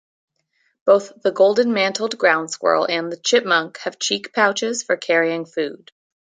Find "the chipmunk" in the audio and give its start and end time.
3.11-3.77